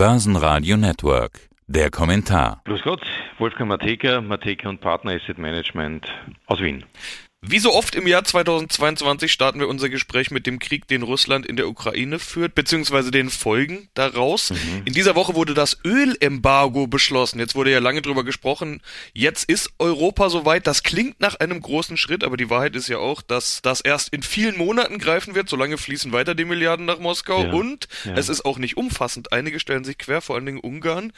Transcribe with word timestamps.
Börsenradio 0.00 0.78
Network. 0.78 1.50
Der 1.66 1.90
Kommentar. 1.90 2.62
Grüß 2.64 2.80
Gott, 2.80 3.02
Wolfgang 3.38 3.68
Mateka, 3.68 4.22
Mateka 4.22 4.70
und 4.70 4.80
Partner 4.80 5.12
Asset 5.12 5.36
Management 5.36 6.06
aus 6.46 6.58
Wien. 6.58 6.86
Wie 7.42 7.58
so 7.58 7.72
oft 7.72 7.94
im 7.94 8.06
Jahr 8.06 8.22
2022 8.22 9.32
starten 9.32 9.60
wir 9.60 9.68
unser 9.68 9.88
Gespräch 9.88 10.30
mit 10.30 10.46
dem 10.46 10.58
Krieg, 10.58 10.86
den 10.88 11.00
Russland 11.00 11.46
in 11.46 11.56
der 11.56 11.68
Ukraine 11.68 12.18
führt, 12.18 12.54
beziehungsweise 12.54 13.10
den 13.10 13.30
Folgen 13.30 13.88
daraus. 13.94 14.50
Mhm. 14.50 14.82
In 14.84 14.92
dieser 14.92 15.14
Woche 15.14 15.34
wurde 15.34 15.54
das 15.54 15.78
Ölembargo 15.82 16.86
beschlossen. 16.86 17.38
Jetzt 17.38 17.54
wurde 17.54 17.70
ja 17.70 17.78
lange 17.78 18.02
drüber 18.02 18.24
gesprochen. 18.24 18.82
Jetzt 19.14 19.48
ist 19.48 19.70
Europa 19.78 20.28
soweit. 20.28 20.66
Das 20.66 20.82
klingt 20.82 21.18
nach 21.20 21.34
einem 21.36 21.62
großen 21.62 21.96
Schritt, 21.96 22.24
aber 22.24 22.36
die 22.36 22.50
Wahrheit 22.50 22.76
ist 22.76 22.88
ja 22.88 22.98
auch, 22.98 23.22
dass 23.22 23.62
das 23.62 23.80
erst 23.80 24.10
in 24.10 24.22
vielen 24.22 24.58
Monaten 24.58 24.98
greifen 24.98 25.34
wird. 25.34 25.48
Solange 25.48 25.78
fließen 25.78 26.12
weiter 26.12 26.34
die 26.34 26.44
Milliarden 26.44 26.84
nach 26.84 26.98
Moskau 26.98 27.42
ja. 27.42 27.52
und 27.52 27.88
ja. 28.04 28.16
es 28.16 28.28
ist 28.28 28.44
auch 28.44 28.58
nicht 28.58 28.76
umfassend. 28.76 29.32
Einige 29.32 29.60
stellen 29.60 29.84
sich 29.84 29.96
quer, 29.96 30.20
vor 30.20 30.36
allen 30.36 30.44
Dingen 30.44 30.60
Ungarn. 30.60 31.14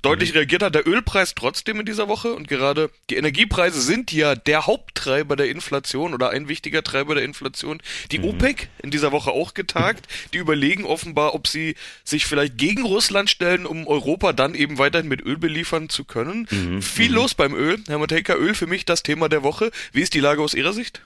Deutlich 0.00 0.30
mhm. 0.30 0.38
reagiert 0.38 0.62
hat 0.62 0.74
der 0.74 0.88
Ölpreis 0.88 1.34
trotzdem 1.34 1.80
in 1.80 1.84
dieser 1.84 2.08
Woche 2.08 2.32
und 2.32 2.48
gerade 2.48 2.88
die 3.10 3.16
Energiepreise 3.16 3.82
sind 3.82 4.10
ja 4.10 4.34
der 4.34 4.66
Haupttreiber 4.66 5.36
der 5.36 5.50
Inflation 5.50 5.65
Inflation 5.66 6.14
oder 6.14 6.30
ein 6.30 6.48
wichtiger 6.48 6.82
Treiber 6.82 7.16
der 7.16 7.24
Inflation. 7.24 7.82
Die 8.12 8.20
mhm. 8.20 8.26
OPEC 8.26 8.68
in 8.82 8.90
dieser 8.90 9.10
Woche 9.10 9.30
auch 9.32 9.54
getagt. 9.54 10.06
Die 10.32 10.38
überlegen 10.38 10.84
offenbar, 10.84 11.34
ob 11.34 11.48
sie 11.48 11.74
sich 12.04 12.26
vielleicht 12.26 12.56
gegen 12.56 12.84
Russland 12.84 13.28
stellen, 13.28 13.66
um 13.66 13.86
Europa 13.86 14.32
dann 14.32 14.54
eben 14.54 14.78
weiterhin 14.78 15.08
mit 15.08 15.24
Öl 15.24 15.38
beliefern 15.38 15.88
zu 15.88 16.04
können. 16.04 16.46
Mhm. 16.50 16.82
Viel 16.82 17.10
mhm. 17.10 17.16
los 17.16 17.34
beim 17.34 17.54
Öl. 17.54 17.78
Herr 17.88 17.98
Matejka, 17.98 18.34
Öl 18.34 18.54
für 18.54 18.66
mich 18.66 18.84
das 18.84 19.02
Thema 19.02 19.28
der 19.28 19.42
Woche. 19.42 19.70
Wie 19.92 20.02
ist 20.02 20.14
die 20.14 20.20
Lage 20.20 20.40
aus 20.40 20.54
Ihrer 20.54 20.72
Sicht? 20.72 21.02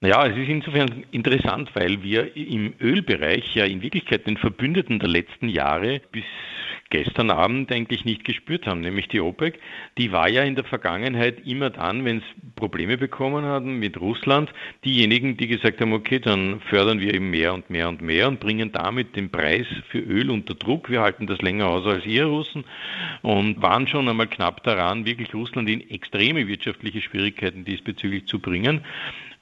Naja, 0.00 0.26
es 0.26 0.36
ist 0.36 0.48
insofern 0.48 1.04
interessant, 1.12 1.70
weil 1.74 2.02
wir 2.02 2.36
im 2.36 2.74
Ölbereich 2.80 3.54
ja 3.54 3.66
in 3.66 3.82
Wirklichkeit 3.82 4.26
den 4.26 4.36
Verbündeten 4.36 4.98
der 4.98 5.08
letzten 5.08 5.48
Jahre 5.48 6.00
bis 6.10 6.24
gestern 6.92 7.30
Abend 7.30 7.72
eigentlich 7.72 8.04
nicht 8.04 8.22
gespürt 8.24 8.66
haben, 8.66 8.82
nämlich 8.82 9.08
die 9.08 9.20
OPEC. 9.20 9.58
Die 9.96 10.12
war 10.12 10.28
ja 10.28 10.42
in 10.42 10.56
der 10.56 10.64
Vergangenheit 10.64 11.46
immer 11.46 11.70
dann, 11.70 12.04
wenn 12.04 12.18
es 12.18 12.24
Probleme 12.54 12.98
bekommen 12.98 13.46
hatten 13.46 13.78
mit 13.78 13.98
Russland, 13.98 14.52
diejenigen, 14.84 15.38
die 15.38 15.48
gesagt 15.48 15.80
haben, 15.80 15.94
okay, 15.94 16.18
dann 16.18 16.60
fördern 16.68 17.00
wir 17.00 17.14
eben 17.14 17.30
mehr 17.30 17.54
und 17.54 17.70
mehr 17.70 17.88
und 17.88 18.02
mehr 18.02 18.28
und 18.28 18.40
bringen 18.40 18.72
damit 18.72 19.16
den 19.16 19.30
Preis 19.30 19.66
für 19.88 20.00
Öl 20.00 20.30
unter 20.30 20.54
Druck. 20.54 20.90
Wir 20.90 21.00
halten 21.00 21.26
das 21.26 21.40
länger 21.40 21.66
aus 21.68 21.86
als 21.86 22.04
ihr 22.04 22.26
Russen 22.26 22.64
und 23.22 23.62
waren 23.62 23.88
schon 23.88 24.06
einmal 24.06 24.26
knapp 24.26 24.62
daran, 24.62 25.06
wirklich 25.06 25.32
Russland 25.32 25.70
in 25.70 25.88
extreme 25.88 26.46
wirtschaftliche 26.46 27.00
Schwierigkeiten 27.00 27.64
diesbezüglich 27.64 28.26
zu 28.26 28.38
bringen 28.38 28.82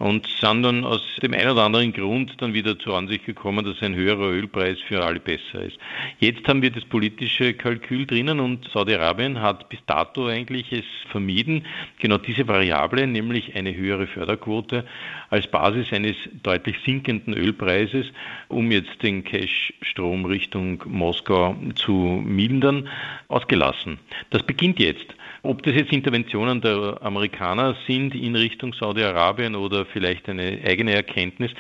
und 0.00 0.26
sind 0.40 0.62
dann 0.62 0.84
aus 0.84 1.02
dem 1.22 1.34
einen 1.34 1.50
oder 1.50 1.64
anderen 1.64 1.92
Grund 1.92 2.32
dann 2.38 2.54
wieder 2.54 2.78
zur 2.78 2.96
Ansicht 2.96 3.26
gekommen, 3.26 3.66
dass 3.66 3.82
ein 3.82 3.94
höherer 3.94 4.30
Ölpreis 4.30 4.78
für 4.80 5.04
alle 5.04 5.20
besser 5.20 5.62
ist. 5.62 5.78
Jetzt 6.18 6.48
haben 6.48 6.62
wir 6.62 6.70
das 6.70 6.86
politische 6.86 7.52
Kalkül 7.52 8.06
drinnen 8.06 8.40
und 8.40 8.66
Saudi-Arabien 8.72 9.42
hat 9.42 9.68
bis 9.68 9.78
dato 9.84 10.26
eigentlich 10.26 10.72
es 10.72 10.86
vermieden, 11.10 11.66
genau 11.98 12.16
diese 12.16 12.48
Variable, 12.48 13.06
nämlich 13.06 13.54
eine 13.54 13.76
höhere 13.76 14.06
Förderquote, 14.06 14.86
als 15.28 15.46
Basis 15.46 15.92
eines 15.92 16.16
deutlich 16.42 16.76
sinkenden 16.86 17.34
Ölpreises, 17.34 18.06
um 18.48 18.72
jetzt 18.72 19.02
den 19.02 19.22
Cash-Strom 19.22 20.24
Richtung 20.24 20.82
Moskau 20.86 21.54
zu 21.74 21.92
mildern, 21.92 22.88
ausgelassen. 23.28 23.98
Das 24.30 24.42
beginnt 24.44 24.80
jetzt. 24.80 25.14
Ob 25.42 25.62
das 25.62 25.74
jetzt 25.74 25.92
Interventionen 25.92 26.60
der 26.60 26.98
Amerikaner 27.00 27.74
sind 27.86 28.14
in 28.14 28.36
Richtung 28.36 28.74
Saudi-Arabien 28.74 29.54
oder 29.54 29.86
vielleicht 29.86 30.28
eine 30.28 30.60
eigene 30.66 30.92
Erkenntnis, 30.92 31.52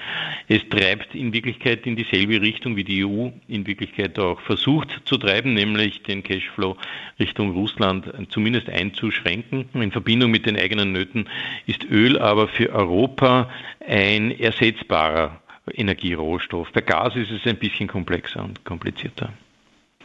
es 0.48 0.68
treibt 0.68 1.14
in 1.14 1.32
Wirklichkeit 1.32 1.86
in 1.86 1.96
dieselbe 1.96 2.42
Richtung, 2.42 2.76
wie 2.76 2.84
die 2.84 3.06
EU 3.06 3.30
in 3.48 3.66
Wirklichkeit 3.66 4.18
auch 4.18 4.38
versucht 4.42 5.00
zu 5.06 5.16
treiben, 5.16 5.54
nämlich 5.54 6.02
den 6.02 6.22
Cashflow 6.22 6.76
Richtung 7.18 7.52
Russland 7.52 8.12
zumindest 8.28 8.68
einzuschränken. 8.68 9.70
In 9.72 9.92
Verbindung 9.92 10.30
mit 10.30 10.44
den 10.44 10.58
eigenen 10.58 10.92
Nöten 10.92 11.26
ist 11.66 11.84
Öl 11.84 12.18
aber 12.18 12.48
für 12.48 12.70
Europa 12.72 13.48
ein 13.86 14.38
ersetzbarer 14.38 15.40
Energierohstoff. 15.72 16.70
Bei 16.72 16.82
Gas 16.82 17.16
ist 17.16 17.30
es 17.30 17.46
ein 17.46 17.56
bisschen 17.56 17.88
komplexer 17.88 18.44
und 18.44 18.62
komplizierter. 18.64 19.32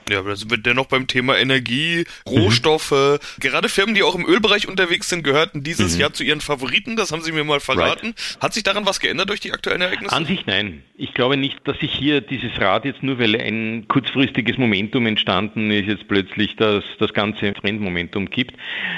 Ja, 0.10 0.20
aber 0.20 0.30
da 0.30 0.36
sind 0.36 0.52
wir 0.52 0.58
dennoch 0.58 0.86
beim 0.86 1.08
Thema 1.08 1.38
Energie, 1.38 2.06
Rohstoffe. 2.28 2.92
Mhm. 2.92 3.18
Gerade 3.40 3.70
Firmen, 3.70 3.96
die 3.96 4.04
auch 4.04 4.16
im 4.16 4.26
Ölbereich 4.26 4.68
unterwegs 4.68 5.10
sind, 5.10 5.24
gehörten 5.24 5.64
dieses 5.64 5.96
mhm. 5.96 6.02
Jahr 6.02 6.14
zu 6.14 6.24
ihren 6.24 6.42
Favoriten. 6.42 6.96
Das 6.96 7.12
haben 7.12 7.24
Sie 7.24 7.32
mir 7.32 7.44
mal 7.44 7.60
verraten. 7.60 8.08
Right. 8.08 8.38
Hat 8.40 8.54
sich 8.54 8.64
daran 8.64 8.86
was 8.86 9.00
geändert 9.00 9.30
durch 9.30 9.40
die 9.40 9.52
aktuellen 9.52 9.82
Ereignisse? 9.82 10.16
An 10.16 10.26
sich 10.26 10.46
nein. 10.46 10.84
Ich 10.96 11.14
glaube 11.14 11.38
nicht, 11.38 11.60
dass 11.68 11.80
sich 11.80 11.92
hier 11.92 12.22
dieses 12.22 12.58
Rad 12.60 12.86
jetzt 12.86 13.04
nur, 13.04 13.20
weil 13.20 13.36
ein 13.36 13.88
kurzfristiges 13.88 14.58
Momentum 14.58 15.08
entstanden 15.08 15.72
ist, 15.72 15.88
jetzt 15.88 16.08
plötzlich 16.08 16.56
das, 16.56 16.84
das 17.00 17.14
ganze 17.14 17.54
Trendmomentum 17.54 18.30
gibt. 18.30 18.56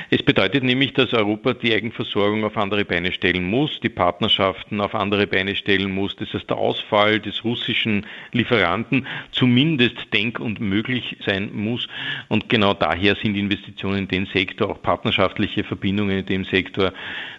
Es 0.10 0.22
bedeutet 0.22 0.64
nämlich, 0.64 0.94
dass 0.94 1.14
Europa 1.14 1.54
die 1.54 1.74
Eigenversorgung 1.74 2.44
auf 2.44 2.58
andere 2.58 2.86
Beine 2.86 3.12
stellen 3.12 3.46
muss, 3.46 3.80
die 3.82 3.90
Partnerschaften 3.90 4.82
auf 4.82 4.94
andere 4.94 5.26
Beine 5.26 5.56
stellen 5.56 5.92
muss. 5.92 6.16
Das 6.18 6.34
heißt, 6.34 6.50
der 6.50 6.58
Ausfall 6.58 7.20
des 7.20 7.44
russischen 7.44 8.06
Lieferanten 8.32 9.08
zumindest 9.32 9.96
denk- 10.14 10.40
und 10.40 10.60
möglich 10.60 10.97
möglich 10.98 11.18
sein 11.26 11.52
muss. 11.54 11.88
Und 12.28 12.50
genau 12.50 12.74
daher 12.74 13.16
sind 13.16 13.36
Investitionen 13.36 14.00
in 14.00 14.08
den 14.08 14.26
Sektor, 14.28 14.70
auch 14.70 14.82
partnerschaftliche 14.82 15.64
Verbindungen 15.64 16.20
in 16.20 16.26
dem 16.26 16.46
Sektor, 16.46 16.94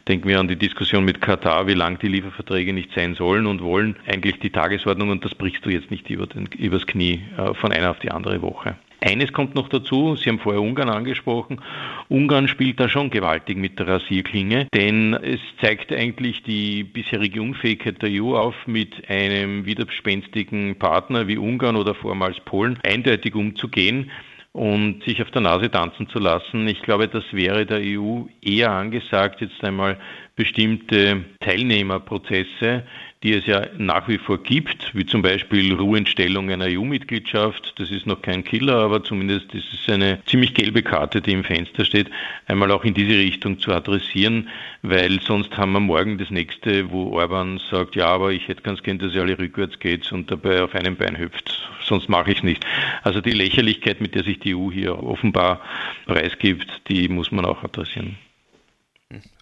denken 0.07 0.29
wir 0.29 0.41
an 0.41 0.49
die 0.49 0.57
Diskussion 0.57 1.05
mit 1.05 1.21
Katar, 1.21 1.67
wie 1.67 1.75
lang 1.75 1.99
die 1.99 2.09
Lieferverträge 2.09 2.73
nicht 2.73 2.93
sein 2.95 3.15
sollen 3.15 3.47
und 3.47 3.63
wollen, 3.63 3.97
eigentlich 4.07 4.39
die 4.41 4.51
Tagesordnung 4.51 5.11
und 5.11 5.25
das 5.25 5.35
brichst 5.35 5.65
du 5.65 5.71
jetzt 5.71 5.91
nicht 5.91 6.09
über 6.11 6.27
den, 6.27 6.47
übers 6.59 6.87
Knie 6.87 7.23
äh, 7.37 7.55
von 7.55 7.73
einer 7.73 7.91
auf 7.91 7.99
die 7.99 8.11
andere 8.11 8.41
Woche. 8.43 8.77
Eines 9.01 9.33
kommt 9.33 9.55
noch 9.55 9.69
dazu, 9.69 10.17
Sie 10.17 10.29
haben 10.29 10.41
vorher 10.41 10.61
Ungarn 10.61 10.89
angesprochen. 10.89 11.61
Ungarn 12.09 12.49
spielt 12.49 12.81
da 12.81 12.89
schon 12.89 13.11
gewaltig 13.11 13.57
mit 13.57 13.79
der 13.79 13.87
Rasierklinge, 13.87 14.67
denn 14.75 15.15
es 15.15 15.41
zeigt 15.61 15.93
eigentlich 15.93 16.43
die 16.43 16.83
bisherige 16.83 17.41
Unfähigkeit 17.41 18.03
der 18.03 18.11
EU 18.11 18.37
auf, 18.37 18.55
mit 18.67 19.09
einem 19.09 19.67
widerspenstigen 19.67 20.77
Partner 20.79 21.29
wie 21.29 21.39
Ungarn 21.39 21.77
oder 21.77 21.95
vormals 21.95 22.41
Polen 22.41 22.79
eindeutig 22.83 23.35
umzugehen 23.37 24.11
und 24.53 25.05
sich 25.05 25.23
auf 25.23 25.31
der 25.31 25.43
Nase 25.43 25.71
tanzen 25.71 26.09
zu 26.09 26.19
lassen. 26.19 26.67
Ich 26.67 26.83
glaube, 26.83 27.07
das 27.07 27.25
wäre 27.33 27.67
der 27.67 27.81
EU 27.81 28.23
eher 28.43 28.73
angesagt, 28.73 29.41
jetzt 29.41 29.63
einmal 29.63 29.99
bestimmte 30.35 31.25
Teilnehmerprozesse 31.41 32.85
die 33.23 33.33
es 33.33 33.47
ja 33.47 33.67
nach 33.77 34.07
wie 34.09 34.19
vor 34.19 34.41
gibt, 34.43 34.95
wie 34.95 35.05
zum 35.05 35.23
Beispiel 35.23 35.75
Ruheentstellung 35.75 36.51
einer 36.51 36.67
EU-Mitgliedschaft. 36.67 37.75
Das 37.77 37.91
ist 37.91 38.07
noch 38.07 38.23
kein 38.23 38.45
Killer, 38.45 38.77
aber 38.77 39.03
zumindest 39.03 39.53
ist 39.55 39.73
es 39.73 39.93
eine 39.93 40.23
ziemlich 40.27 40.55
gelbe 40.55 40.83
Karte, 40.83 41.21
die 41.21 41.33
im 41.33 41.43
Fenster 41.43 41.85
steht, 41.85 42.11
einmal 42.47 42.71
auch 42.71 42.85
in 42.85 42.95
diese 42.95 43.19
Richtung 43.19 43.59
zu 43.59 43.73
adressieren, 43.73 44.49
weil 44.83 45.21
sonst 45.21 45.57
haben 45.57 45.73
wir 45.73 45.81
morgen 45.81 46.19
das 46.19 46.31
nächste, 46.31 46.91
wo 46.91 47.19
Orban 47.19 47.61
sagt, 47.71 47.97
ja, 47.97 48.07
aber 48.07 48.33
ich 48.33 48.47
hätte 48.47 48.63
ganz 48.63 48.85
gern, 48.85 48.99
dass 48.99 49.15
ihr 49.15 49.23
alle 49.23 49.39
rückwärts 49.39 49.81
geht 49.81 50.11
und 50.13 50.31
dabei 50.31 50.63
auf 50.63 50.75
einem 50.77 50.95
Bein 50.95 51.19
hüpft. 51.19 51.69
Sonst 51.83 52.09
mache 52.09 52.31
ich 52.31 52.39
es 52.39 52.45
nicht. 52.45 52.65
Also 53.03 53.21
die 53.21 53.33
Lächerlichkeit, 53.33 54.01
mit 54.01 54.15
der 54.15 54.23
sich 54.23 54.39
die 54.39 54.55
EU 54.55 54.71
hier 54.71 55.03
offenbar 55.03 55.61
preisgibt, 56.07 56.83
die 56.89 57.09
muss 57.09 57.33
man 57.33 57.45
auch 57.45 57.65
adressieren. 57.65 58.17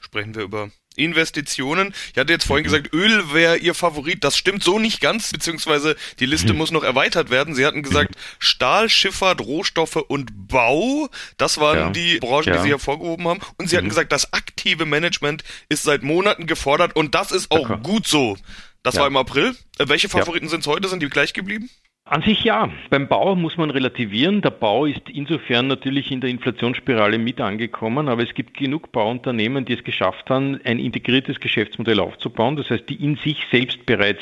Sprechen 0.01 0.35
wir 0.35 0.43
über 0.43 0.71
Investitionen. 0.97 1.95
Ich 2.13 2.19
hatte 2.19 2.33
jetzt 2.33 2.47
vorhin 2.47 2.63
mhm. 2.63 2.71
gesagt, 2.71 2.95
Öl 2.95 3.33
wäre 3.33 3.59
Ihr 3.59 3.75
Favorit. 3.75 4.25
Das 4.25 4.37
stimmt 4.37 4.63
so 4.63 4.79
nicht 4.79 5.01
ganz, 5.01 5.33
beziehungsweise 5.33 5.97
die 6.21 6.27
Liste 6.27 6.53
mhm. 6.53 6.59
muss 6.59 6.71
noch 6.71 6.85
erweitert 6.85 7.31
werden. 7.31 7.55
Sie 7.55 7.67
hatten 7.67 7.83
gesagt. 7.83 8.15
Stahl, 8.39 8.89
Schifffahrt, 8.89 9.41
Rohstoffe 9.41 9.97
und 9.97 10.49
Bau. 10.49 11.09
Das 11.37 11.59
waren 11.59 11.79
ja. 11.79 11.91
die 11.91 12.19
Branchen, 12.19 12.49
ja. 12.49 12.57
die 12.57 12.63
Sie 12.63 12.71
hervorgehoben 12.71 13.29
haben. 13.29 13.41
Und 13.59 13.69
Sie 13.69 13.77
hatten 13.77 13.87
mhm. 13.87 13.91
gesagt, 13.91 14.13
das 14.13 14.33
aktive 14.33 14.87
Management 14.87 15.45
ist 15.69 15.83
seit 15.83 16.03
Monaten 16.03 16.47
gefordert 16.47 16.97
und 16.97 17.15
das 17.15 17.33
ist 17.33 17.51
auch 17.51 17.83
gut 17.83 18.07
so. 18.07 18.37
Das 18.83 18.95
ja. 18.95 19.01
war 19.01 19.09
im 19.09 19.17
April. 19.17 19.57
Äh, 19.79 19.89
welche 19.89 20.09
Favoriten 20.09 20.49
sind 20.49 20.61
es 20.61 20.67
heute? 20.67 20.89
Sind 20.89 21.03
die 21.03 21.09
gleich 21.09 21.33
geblieben? 21.33 21.69
An 22.09 22.23
sich 22.23 22.45
ja. 22.45 22.71
Beim 22.89 23.09
Bau 23.09 23.35
muss 23.35 23.57
man 23.57 23.69
relativieren. 23.69 24.41
Der 24.41 24.51
Bau 24.51 24.87
ist 24.87 25.11
insofern 25.13 25.67
natürlich 25.67 26.13
in 26.13 26.21
der 26.21 26.31
Inflationsspirale 26.31 27.19
mit 27.19 27.41
angekommen, 27.41 28.09
aber 28.09 28.23
es 28.23 28.33
gibt 28.33 28.57
genug 28.57 28.93
Bauunternehmen, 28.93 29.65
die 29.65 29.73
es 29.73 29.83
geschafft 29.83 30.31
haben, 30.31 30.61
ein 30.63 30.79
integriertes 30.79 31.41
Geschäftsmodell 31.41 31.99
aufzubauen. 31.99 32.55
Das 32.55 32.71
heißt, 32.71 32.89
die 32.89 33.03
in 33.03 33.17
sich 33.17 33.39
selbst 33.51 33.85
bereits 33.87 34.21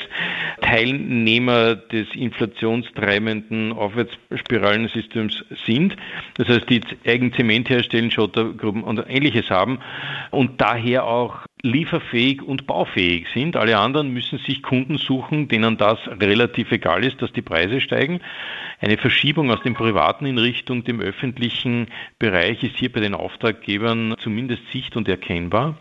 Teilnehmer 0.61 1.75
des 1.75 2.07
inflationstreibenden 2.15 3.71
Aufwärtsspiralensystems 3.71 5.45
sind. 5.63 5.95
Das 6.37 6.47
heißt, 6.47 6.67
die 6.67 6.81
eigen 7.05 7.33
Zement 7.33 7.69
herstellen, 7.69 8.09
Schottergruppen 8.09 8.83
und 8.83 9.05
ähnliches 9.07 9.51
haben 9.51 9.77
und 10.31 10.59
daher 10.59 11.05
auch 11.05 11.45
lieferfähig 11.65 12.43
und 12.43 12.67
baufähig 12.67 13.25
sind. 13.33 13.57
Alle 13.57 13.77
anderen 13.77 14.09
müssen 14.13 14.37
sich 14.39 14.61
Kunden 14.61 14.97
suchen, 14.97 15.47
denen 15.47 15.77
das 15.77 15.97
relativ 16.07 16.71
egal 16.71 17.03
ist, 17.03 17.21
dass 17.21 17.33
die 17.33 17.41
Preise 17.41 17.81
steigen. 17.81 18.21
Eine 18.79 18.97
Verschiebung 18.97 19.49
aus 19.51 19.61
dem 19.63 19.73
privaten 19.73 20.25
in 20.25 20.37
Richtung 20.37 20.83
dem 20.83 20.99
öffentlichen 20.99 21.87
Bereich 22.19 22.63
ist 22.63 22.75
hier 22.75 22.91
bei 22.91 22.99
den 22.99 23.15
Auftraggebern 23.15 24.15
zumindest 24.19 24.61
sicht- 24.71 24.95
und 24.95 25.07
erkennbar. 25.07 25.75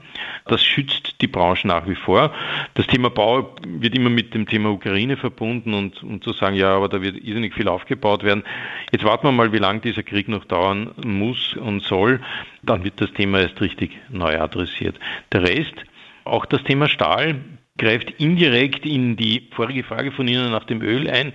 Das 0.46 0.64
schützt 0.64 1.20
die 1.20 1.26
Branche 1.26 1.66
nach 1.66 1.86
wie 1.86 1.96
vor. 1.96 2.32
Das 2.74 2.86
Thema 2.86 3.10
Bau 3.10 3.54
wird 3.66 3.94
immer 3.94 4.10
mit 4.10 4.32
dem 4.32 4.46
Thema 4.46 4.70
Ukraine 4.70 5.16
verbunden 5.16 5.74
und, 5.74 6.02
und 6.02 6.24
zu 6.24 6.32
sagen, 6.32 6.56
ja, 6.56 6.74
aber 6.76 6.88
da 6.88 7.02
wird 7.02 7.16
irrsinnig 7.16 7.54
viel 7.54 7.68
aufgebaut 7.68 8.22
werden. 8.22 8.44
Jetzt 8.90 9.04
warten 9.04 9.26
wir 9.26 9.32
mal, 9.32 9.52
wie 9.52 9.58
lange 9.58 9.80
dieser 9.80 10.02
Krieg 10.02 10.28
noch 10.28 10.44
dauern 10.44 10.92
muss 11.04 11.54
und 11.56 11.82
soll. 11.82 12.20
Dann 12.62 12.84
wird 12.84 13.00
das 13.00 13.12
Thema 13.12 13.40
erst 13.40 13.60
richtig 13.60 13.90
neu 14.08 14.40
adressiert. 14.40 14.98
Der 15.32 15.42
Rest, 15.42 15.73
auch 16.24 16.46
das 16.46 16.62
Thema 16.64 16.88
Stahl, 16.88 17.36
greift 17.76 18.10
indirekt 18.20 18.86
in 18.86 19.16
die 19.16 19.48
vorige 19.52 19.82
Frage 19.82 20.12
von 20.12 20.28
Ihnen 20.28 20.50
nach 20.50 20.64
dem 20.64 20.80
Öl 20.80 21.10
ein, 21.10 21.32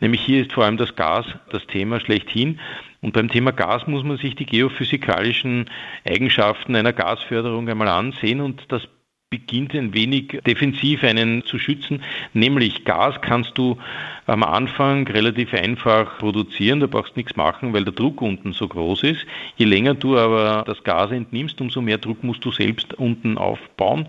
nämlich 0.00 0.20
hier 0.20 0.42
ist 0.42 0.52
vor 0.52 0.64
allem 0.64 0.76
das 0.76 0.94
Gas 0.96 1.26
das 1.50 1.66
Thema 1.66 1.98
schlechthin. 2.00 2.60
Und 3.00 3.12
beim 3.12 3.28
Thema 3.28 3.52
Gas 3.52 3.86
muss 3.86 4.02
man 4.02 4.18
sich 4.18 4.34
die 4.34 4.44
geophysikalischen 4.44 5.70
Eigenschaften 6.04 6.74
einer 6.74 6.92
Gasförderung 6.92 7.68
einmal 7.68 7.88
ansehen. 7.88 8.40
Und 8.40 8.64
das 8.68 8.88
beginnt 9.30 9.74
ein 9.74 9.94
wenig 9.94 10.40
defensiv 10.46 11.04
einen 11.04 11.44
zu 11.44 11.58
schützen, 11.58 12.02
nämlich 12.32 12.84
Gas 12.84 13.20
kannst 13.20 13.56
du 13.58 13.78
am 14.28 14.42
Anfang 14.42 15.06
relativ 15.08 15.54
einfach 15.54 16.18
produzieren, 16.18 16.80
da 16.80 16.86
brauchst 16.86 17.16
nichts 17.16 17.34
machen, 17.34 17.72
weil 17.72 17.84
der 17.84 17.94
Druck 17.94 18.20
unten 18.20 18.52
so 18.52 18.68
groß 18.68 19.02
ist. 19.04 19.26
Je 19.56 19.64
länger 19.64 19.94
du 19.94 20.18
aber 20.18 20.64
das 20.66 20.84
Gas 20.84 21.10
entnimmst, 21.10 21.60
umso 21.62 21.80
mehr 21.80 21.96
Druck 21.96 22.22
musst 22.22 22.44
du 22.44 22.52
selbst 22.52 22.92
unten 22.94 23.38
aufbauen. 23.38 24.06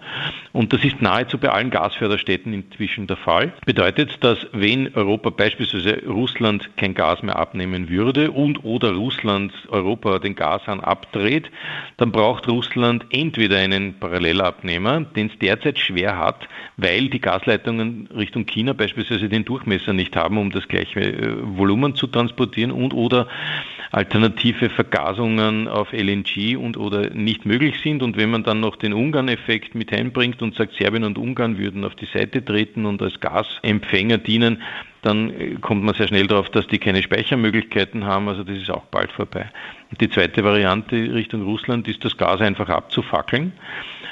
Und 0.51 0.73
das 0.73 0.83
ist 0.83 1.01
nahezu 1.01 1.37
bei 1.37 1.49
allen 1.49 1.69
Gasförderstätten 1.69 2.51
inzwischen 2.51 3.07
der 3.07 3.15
Fall. 3.15 3.53
Bedeutet, 3.65 4.21
dass 4.21 4.45
wenn 4.51 4.93
Europa 4.93 5.29
beispielsweise 5.29 6.03
Russland 6.05 6.69
kein 6.75 6.93
Gas 6.93 7.23
mehr 7.23 7.37
abnehmen 7.37 7.87
würde 7.87 8.31
und 8.31 8.65
oder 8.65 8.91
Russland 8.91 9.53
Europa 9.69 10.19
den 10.19 10.35
Gashahn 10.35 10.81
abdreht, 10.81 11.49
dann 11.95 12.11
braucht 12.11 12.49
Russland 12.49 13.05
entweder 13.11 13.57
einen 13.57 13.97
Parallelabnehmer, 13.99 15.01
den 15.01 15.27
es 15.27 15.39
derzeit 15.39 15.79
schwer 15.79 16.17
hat, 16.17 16.49
weil 16.75 17.07
die 17.07 17.21
Gasleitungen 17.21 18.09
Richtung 18.13 18.45
China 18.45 18.73
beispielsweise 18.73 19.29
den 19.29 19.45
Durchmesser 19.45 19.93
nicht 19.93 20.08
nicht 20.09 20.15
haben, 20.15 20.37
um 20.37 20.51
das 20.51 20.67
gleiche 20.67 20.99
äh, 20.99 21.35
Volumen 21.57 21.95
zu 21.95 22.07
transportieren 22.07 22.71
und 22.71 22.93
oder 22.93 23.27
alternative 23.91 24.69
Vergasungen 24.69 25.67
auf 25.67 25.93
LNG 25.93 26.57
und 26.57 26.77
oder 26.77 27.09
nicht 27.09 27.45
möglich 27.45 27.75
sind. 27.83 28.03
Und 28.03 28.17
wenn 28.17 28.29
man 28.29 28.43
dann 28.43 28.59
noch 28.59 28.75
den 28.75 28.93
Ungarn-Effekt 28.93 29.73
mit 29.73 29.91
einbringt 29.91 30.41
und 30.41 30.55
sagt, 30.55 30.73
Serbien 30.75 31.03
und 31.03 31.17
Ungarn 31.17 31.57
würden 31.57 31.83
auf 31.83 31.95
die 31.95 32.05
Seite 32.05 32.43
treten 32.43 32.85
und 32.85 33.01
als 33.01 33.19
Gasempfänger 33.19 34.19
dienen, 34.19 34.61
dann 35.01 35.29
äh, 35.29 35.55
kommt 35.61 35.83
man 35.83 35.95
sehr 35.95 36.07
schnell 36.07 36.27
darauf, 36.27 36.49
dass 36.49 36.67
die 36.67 36.77
keine 36.77 37.01
Speichermöglichkeiten 37.01 38.05
haben. 38.05 38.27
Also 38.29 38.43
das 38.43 38.57
ist 38.57 38.69
auch 38.69 38.85
bald 38.85 39.11
vorbei. 39.11 39.49
Die 39.99 40.09
zweite 40.09 40.43
Variante 40.43 40.95
Richtung 40.95 41.43
Russland 41.43 41.87
ist, 41.87 42.05
das 42.05 42.17
Gas 42.17 42.41
einfach 42.41 42.69
abzufackeln 42.69 43.53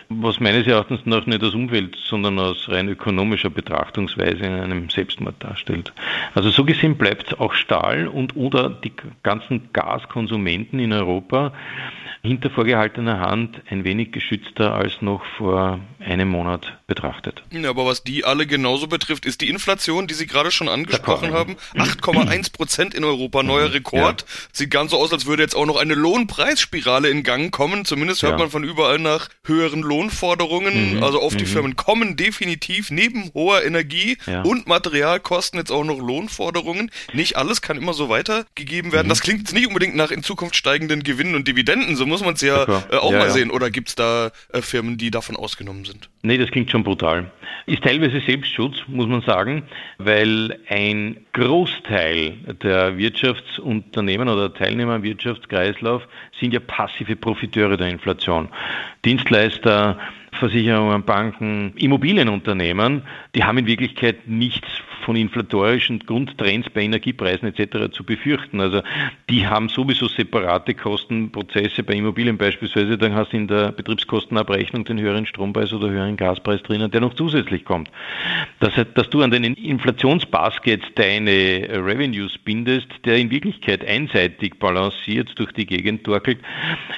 was 0.10 0.40
meines 0.40 0.66
Erachtens 0.68 1.02
nach 1.06 1.26
nicht 1.26 1.44
aus 1.44 1.54
Umwelt, 1.54 1.98
sondern 2.06 2.40
aus 2.40 2.70
rein 2.70 2.88
ökonomischer 2.88 3.50
Betrachtungsweise 3.50 4.44
in 4.46 4.54
einem 4.54 4.90
Selbstmord 4.90 5.36
darstellt. 5.44 5.94
Also 6.34 6.50
so 6.50 6.64
gesehen 6.64 6.98
bleibt 6.98 7.40
auch 7.40 7.54
Stahl 7.54 8.08
und 8.08 8.36
oder 8.36 8.70
die 8.70 8.94
ganzen 9.24 9.70
Gaskonsumenten 9.74 10.80
in 10.80 10.94
Europa 10.94 11.54
hinter 12.24 12.50
vorgehaltener 12.50 13.20
Hand 13.20 13.62
ein 13.70 13.84
wenig 13.84 14.12
geschützter 14.12 14.74
als 14.74 15.02
noch 15.02 15.24
vor 15.38 15.80
einem 16.00 16.30
Monat 16.30 16.78
betrachtet. 16.88 17.44
Ja, 17.52 17.70
aber 17.70 17.86
was 17.86 18.04
die 18.04 18.26
alle 18.26 18.48
genauso 18.48 18.88
betrifft, 18.88 19.26
ist 19.26 19.42
die 19.42 19.50
Inflation, 19.50 20.08
die 20.08 20.14
Sie 20.14 20.28
gerade 20.28 20.52
schon 20.52 20.68
angesprochen 20.78 21.34
haben. 21.34 21.56
8,1 21.76 22.52
Prozent 22.52 22.94
in 22.94 23.04
Europa, 23.04 23.44
neuer 23.44 23.74
Rekord. 23.74 24.22
Ja. 24.22 24.28
Sieht 24.52 24.72
ganz 24.72 24.92
so 24.92 24.98
aus, 24.98 25.12
als 25.12 25.26
würde 25.26 25.44
jetzt 25.44 25.56
auch 25.56 25.66
noch 25.66 25.78
eine 25.78 25.96
Lohnpreisspirale 25.96 27.10
in 27.10 27.24
Gang 27.24 27.52
kommen. 27.52 27.86
Zumindest 27.86 28.24
hört 28.24 28.34
ja. 28.34 28.38
man 28.38 28.50
von 28.50 28.64
überall 28.64 29.00
nach 29.00 29.30
höheren 29.44 29.82
Lohnforderungen. 29.82 30.98
Mhm. 30.98 31.04
Also 31.04 31.22
auf 31.22 31.36
die 31.36 31.46
mhm. 31.46 31.50
Firmen 31.50 31.76
kommen 31.76 32.16
definitiv 32.16 32.92
neben 32.92 33.32
hoher 33.34 33.64
Energie 33.64 34.18
ja. 34.26 34.42
und 34.42 34.68
Materialkosten 34.68 35.60
jetzt 35.60 35.72
auch 35.72 35.84
noch 35.84 36.00
Lohnforderungen. 36.00 36.92
Nicht 37.14 37.38
alles 37.38 37.62
kann 37.62 37.78
immer 37.78 37.94
so 37.94 38.10
weitergegeben 38.10 38.92
werden. 38.92 39.08
Mhm. 39.08 39.10
Das 39.10 39.22
klingt 39.22 39.40
jetzt 39.40 39.54
nicht 39.54 39.68
unbedingt 39.68 39.96
nach 39.96 40.12
in 40.12 40.24
Zukunft 40.24 40.56
steigenden 40.56 41.04
Gewinnen 41.04 41.36
und 41.36 41.48
Dividenden. 41.48 41.96
So 41.96 42.06
muss 42.06 42.24
man 42.24 42.36
es 42.36 42.42
ja 42.42 42.64
äh, 42.92 42.96
auch 42.96 43.12
mal 43.12 43.32
sehen. 43.32 43.52
Oder 43.52 43.70
gibt 43.70 43.90
es 43.90 43.96
da 43.96 44.32
äh, 44.54 44.62
Firmen, 44.62 44.98
die 44.98 45.12
davon 45.12 45.36
ausgenommen 45.36 45.86
sind? 45.86 46.10
Nee, 46.22 46.38
das 46.38 46.52
klingt 46.52 46.72
schon 46.72 46.84
brutal. 46.84 47.32
Ist 47.66 47.84
teilweise 47.84 48.22
Selbstschutz, 48.26 48.76
muss 48.88 49.08
man 49.08 49.22
sagen, 49.22 49.64
weil 49.98 50.60
ein 50.70 51.26
Großteil 51.34 52.32
der 52.62 52.98
Wirtschaftsunternehmen 52.98 54.28
oder 54.28 54.54
Teilnehmer 54.54 54.98
im 54.98 55.04
Wirtschaftskreislauf 55.04 56.08
sind 56.40 56.54
ja 56.54 56.60
passive 56.60 57.16
Profiteure 57.16 57.78
der 57.78 57.88
Inflation. 57.88 58.50
Dienstleister, 59.06 59.98
Versicherungen, 60.38 61.04
Banken, 61.04 61.74
Immobilienunternehmen, 61.76 63.04
die 63.36 63.44
haben 63.44 63.58
in 63.58 63.68
Wirklichkeit 63.68 64.28
nichts 64.28 64.68
von 65.08 65.16
inflatorischen 65.16 66.00
Grundtrends 66.00 66.70
bei 66.70 66.82
Energiepreisen 66.82 67.48
etc. 67.48 67.94
zu 67.94 68.04
befürchten. 68.04 68.60
Also 68.60 68.82
die 69.30 69.48
haben 69.48 69.70
sowieso 69.70 70.10
separate 70.10 70.74
Kostenprozesse 70.74 71.84
bei 71.84 71.94
Immobilien 71.94 72.38
beispielsweise. 72.38 72.98
Dann 72.98 73.16
hast 73.16 73.32
du 73.32 73.38
in 73.38 73.48
der 73.48 73.72
Betriebskostenabrechnung 73.72 74.84
den 74.84 75.00
höheren 75.00 75.26
Strompreis 75.26 75.72
oder 75.72 75.90
höheren 75.90 76.18
Gaspreis 76.18 76.62
drinnen, 76.64 76.92
der 76.92 77.00
noch 77.00 77.14
zusätzlich 77.14 77.64
kommt. 77.64 77.90
Das 78.60 78.76
heißt, 78.76 78.90
dass 78.96 79.10
du 79.10 79.22
an 79.22 79.32
den 79.32 79.46
Inflationsbasket 79.46 80.84
deine 80.96 81.70
Revenues 81.72 82.38
bindest, 82.38 82.88
der 83.06 83.16
in 83.16 83.32
Wirklichkeit 83.32 83.88
einseitig 83.88 84.60
balanciert 84.60 85.40
durch 85.40 85.54
die 85.54 85.66
Gegend 85.66 86.04
torkelt, 86.04 86.40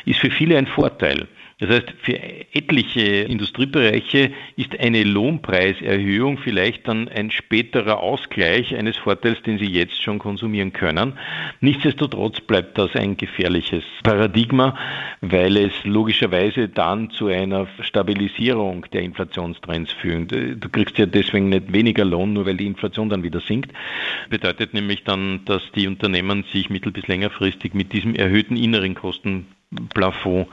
ist 0.05 0.19
für 0.19 0.31
viele 0.31 0.57
ein 0.57 0.65
Vorteil. 0.65 1.27
Das 1.59 1.69
heißt, 1.69 1.93
für 2.01 2.17
etliche 2.53 3.01
Industriebereiche 3.01 4.31
ist 4.55 4.79
eine 4.79 5.03
Lohnpreiserhöhung 5.03 6.37
vielleicht 6.37 6.87
dann 6.87 7.09
ein 7.09 7.31
späterer 7.31 7.99
Ausgleich 7.99 8.73
eines 8.75 8.95
Vorteils, 8.95 9.41
den 9.43 9.59
sie 9.59 9.65
jetzt 9.65 10.01
schon 10.01 10.19
konsumieren 10.19 10.71
können. 10.71 11.13
Nichtsdestotrotz 11.59 12.39
bleibt 12.39 12.77
das 12.77 12.95
ein 12.95 13.17
gefährliches 13.17 13.83
Paradigma, 14.03 14.77
weil 15.19 15.57
es 15.57 15.73
logischerweise 15.83 16.69
dann 16.69 17.09
zu 17.11 17.27
einer 17.27 17.67
Stabilisierung 17.81 18.85
der 18.93 19.01
Inflationstrends 19.01 19.91
führt. 19.91 20.31
Du 20.31 20.69
kriegst 20.69 20.97
ja 20.97 21.07
deswegen 21.07 21.49
nicht 21.49 21.73
weniger 21.73 22.05
Lohn, 22.05 22.31
nur 22.31 22.45
weil 22.45 22.55
die 22.55 22.67
Inflation 22.67 23.09
dann 23.09 23.23
wieder 23.23 23.41
sinkt. 23.41 23.73
Bedeutet 24.29 24.73
nämlich 24.73 25.03
dann, 25.03 25.41
dass 25.43 25.61
die 25.75 25.87
Unternehmen 25.87 26.45
sich 26.53 26.69
mittel- 26.69 26.93
bis 26.93 27.07
längerfristig 27.07 27.73
mit 27.73 27.91
diesem 27.91 28.15
erhöhten 28.15 28.55
inneren 28.55 28.95
Kosten 28.95 29.45
Plafond 29.93 30.47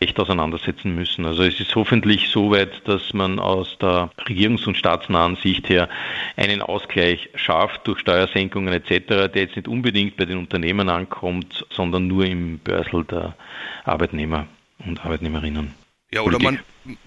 echt 0.00 0.18
auseinandersetzen 0.20 0.94
müssen. 0.94 1.24
Also 1.24 1.42
es 1.42 1.58
ist 1.60 1.74
hoffentlich 1.74 2.28
so 2.28 2.50
weit, 2.50 2.86
dass 2.86 3.14
man 3.14 3.38
aus 3.38 3.78
der 3.78 4.10
regierungs- 4.26 4.66
und 4.66 4.76
staatsnahen 4.76 5.36
Sicht 5.36 5.68
her 5.68 5.88
einen 6.36 6.60
Ausgleich 6.60 7.30
schafft 7.34 7.86
durch 7.86 8.00
Steuersenkungen 8.00 8.74
etc., 8.74 9.32
der 9.32 9.42
jetzt 9.42 9.56
nicht 9.56 9.68
unbedingt 9.68 10.16
bei 10.16 10.26
den 10.26 10.38
Unternehmen 10.38 10.88
ankommt, 10.90 11.66
sondern 11.70 12.06
nur 12.06 12.26
im 12.26 12.58
Börsel 12.58 13.04
der 13.04 13.34
Arbeitnehmer 13.84 14.46
und 14.84 15.04
Arbeitnehmerinnen. 15.04 15.74
Ja, 16.12 16.22
oder 16.22 16.38
man, 16.38 16.58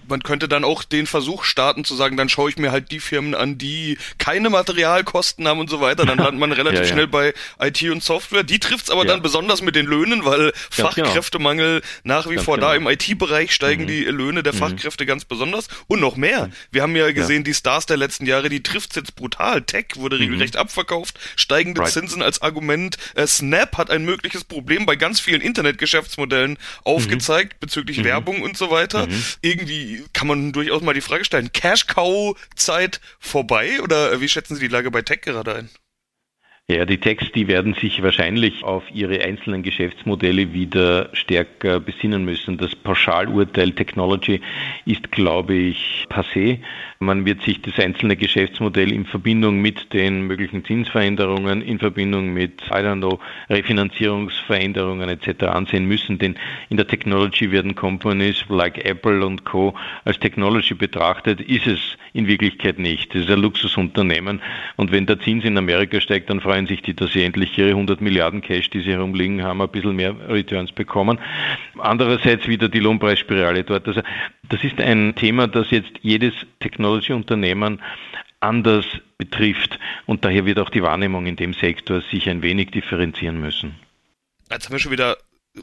man 0.08 0.22
könnte 0.22 0.48
dann 0.48 0.64
auch 0.64 0.84
den 0.84 1.06
Versuch 1.06 1.44
starten 1.44 1.84
zu 1.84 1.94
sagen, 1.94 2.16
dann 2.16 2.28
schaue 2.28 2.50
ich 2.50 2.56
mir 2.56 2.70
halt 2.70 2.90
die 2.90 3.00
Firmen 3.00 3.34
an, 3.34 3.58
die 3.58 3.98
keine 4.18 4.50
Materialkosten 4.50 5.46
haben 5.48 5.60
und 5.60 5.68
so 5.68 5.80
weiter. 5.80 6.06
Dann 6.06 6.18
landet 6.18 6.38
man 6.38 6.52
relativ 6.52 6.80
ja, 6.80 6.86
ja. 6.86 6.92
schnell 6.92 7.06
bei 7.08 7.34
IT 7.60 7.82
und 7.84 8.02
Software. 8.02 8.44
Die 8.44 8.58
trifft's 8.58 8.90
aber 8.90 9.02
ja. 9.02 9.08
dann 9.08 9.22
besonders 9.22 9.62
mit 9.62 9.74
den 9.74 9.86
Löhnen, 9.86 10.24
weil 10.24 10.52
genau. 10.76 10.90
Fachkräftemangel 10.90 11.82
nach 12.04 12.28
wie 12.28 12.38
vor 12.38 12.56
genau. 12.56 12.68
da. 12.68 12.74
Im 12.74 12.86
IT-Bereich 12.86 13.52
steigen 13.52 13.84
mhm. 13.84 13.88
die 13.88 14.04
Löhne 14.04 14.42
der 14.42 14.52
mhm. 14.52 14.58
Fachkräfte 14.58 15.06
ganz 15.06 15.24
besonders. 15.24 15.68
Und 15.86 16.00
noch 16.00 16.16
mehr. 16.16 16.50
Wir 16.70 16.82
haben 16.82 16.94
ja 16.94 17.10
gesehen, 17.12 17.44
die 17.44 17.54
Stars 17.54 17.86
der 17.86 17.96
letzten 17.96 18.26
Jahre, 18.26 18.48
die 18.48 18.62
trifft's 18.62 18.96
jetzt 18.96 19.16
brutal. 19.16 19.62
Tech 19.62 19.86
wurde 19.96 20.16
mhm. 20.16 20.22
regelrecht 20.22 20.56
abverkauft. 20.56 21.18
Steigende 21.36 21.80
right. 21.80 21.90
Zinsen 21.90 22.22
als 22.22 22.42
Argument. 22.42 22.96
Äh, 23.14 23.26
Snap 23.26 23.76
hat 23.76 23.90
ein 23.90 24.04
mögliches 24.04 24.44
Problem 24.44 24.86
bei 24.86 24.96
ganz 24.96 25.18
vielen 25.20 25.40
Internetgeschäftsmodellen 25.40 26.58
aufgezeigt 26.84 27.58
bezüglich 27.60 27.98
mhm. 27.98 28.04
Werbung 28.04 28.42
und 28.42 28.56
so 28.56 28.70
weiter. 28.70 29.06
Mhm. 29.06 29.24
Irgendwie 29.64 30.04
kann 30.12 30.28
man 30.28 30.52
durchaus 30.52 30.82
mal 30.82 30.92
die 30.92 31.00
Frage 31.00 31.24
stellen, 31.24 31.50
Cash-Cow-Zeit 31.50 33.00
vorbei 33.18 33.80
oder 33.82 34.20
wie 34.20 34.28
schätzen 34.28 34.56
Sie 34.56 34.68
die 34.68 34.72
Lage 34.72 34.90
bei 34.90 35.00
Tech 35.00 35.22
gerade 35.22 35.54
ein? 35.54 35.70
Ja, 36.68 36.84
die 36.84 36.98
Techs, 36.98 37.32
die 37.34 37.48
werden 37.48 37.72
sich 37.74 38.02
wahrscheinlich 38.02 38.62
auf 38.62 38.82
ihre 38.90 39.22
einzelnen 39.22 39.62
Geschäftsmodelle 39.62 40.52
wieder 40.52 41.08
stärker 41.14 41.80
besinnen 41.80 42.26
müssen. 42.26 42.58
Das 42.58 42.74
Pauschalurteil 42.74 43.72
Technology 43.72 44.42
ist, 44.84 45.10
glaube 45.10 45.54
ich, 45.54 46.06
passé. 46.10 46.60
Man 47.04 47.26
wird 47.26 47.42
sich 47.42 47.60
das 47.60 47.78
einzelne 47.78 48.16
Geschäftsmodell 48.16 48.90
in 48.92 49.04
Verbindung 49.04 49.60
mit 49.60 49.92
den 49.92 50.26
möglichen 50.26 50.64
Zinsveränderungen, 50.64 51.60
in 51.60 51.78
Verbindung 51.78 52.32
mit, 52.32 52.62
I 52.70 52.76
don't 52.76 52.98
know, 52.98 53.20
Refinanzierungsveränderungen 53.50 55.08
etc. 55.08 55.44
ansehen 55.44 55.86
müssen, 55.86 56.18
denn 56.18 56.36
in 56.70 56.76
der 56.76 56.86
Technology 56.86 57.50
werden 57.50 57.74
Companies 57.74 58.44
like 58.48 58.84
Apple 58.84 59.24
und 59.24 59.44
Co. 59.44 59.74
als 60.04 60.18
Technology 60.18 60.74
betrachtet, 60.74 61.40
ist 61.40 61.66
es 61.66 61.80
in 62.14 62.26
Wirklichkeit 62.26 62.78
nicht. 62.78 63.14
Es 63.14 63.24
ist 63.24 63.30
ein 63.30 63.40
Luxusunternehmen 63.40 64.40
und 64.76 64.90
wenn 64.90 65.06
der 65.06 65.20
Zins 65.20 65.44
in 65.44 65.58
Amerika 65.58 66.00
steigt, 66.00 66.30
dann 66.30 66.40
freuen 66.40 66.66
sich 66.66 66.80
die, 66.82 66.94
dass 66.94 67.12
sie 67.12 67.22
endlich 67.22 67.58
ihre 67.58 67.70
100 67.70 68.00
Milliarden 68.00 68.40
Cash, 68.40 68.70
die 68.70 68.80
sie 68.80 68.92
herumliegen 68.92 69.42
haben, 69.42 69.60
ein 69.60 69.68
bisschen 69.68 69.96
mehr 69.96 70.14
Returns 70.28 70.72
bekommen. 70.72 71.18
Andererseits 71.78 72.48
wieder 72.48 72.68
die 72.68 72.80
Lohnpreisspirale 72.80 73.64
dort. 73.64 73.86
Also 73.88 74.02
das 74.48 74.62
ist 74.62 74.80
ein 74.80 75.14
Thema, 75.14 75.46
das 75.46 75.70
jetzt 75.70 75.92
jedes 76.02 76.34
Technology-Unternehmen 76.94 77.80
anders 78.40 78.84
betrifft 79.16 79.78
und 80.06 80.24
daher 80.24 80.44
wird 80.44 80.58
auch 80.58 80.70
die 80.70 80.82
Wahrnehmung 80.82 81.26
in 81.26 81.36
dem 81.36 81.54
Sektor 81.54 82.02
sich 82.10 82.28
ein 82.28 82.42
wenig 82.42 82.70
differenzieren 82.70 83.40
müssen. 83.40 83.74
Jetzt 84.50 84.66
haben 84.66 84.74
wir 84.74 84.78
schon 84.78 84.92
wieder 84.92 85.16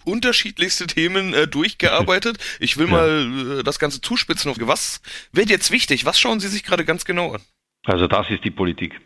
unterschiedlichste 0.05 0.87
Themen 0.87 1.33
äh, 1.33 1.47
durchgearbeitet. 1.47 2.37
Ich 2.59 2.77
will 2.77 2.87
ja. 2.87 2.91
mal 2.91 3.59
äh, 3.59 3.63
das 3.63 3.77
Ganze 3.77 4.01
zuspitzen. 4.01 4.49
Auf 4.49 4.57
was 4.61 5.01
wird 5.31 5.49
jetzt 5.49 5.71
wichtig? 5.71 6.05
Was 6.05 6.19
schauen 6.19 6.39
Sie 6.39 6.47
sich 6.47 6.63
gerade 6.63 6.85
ganz 6.85 7.05
genau 7.05 7.33
an? 7.33 7.41
Also 7.85 8.07
das 8.07 8.29
ist 8.29 8.43
die 8.43 8.51
Politik. 8.51 8.99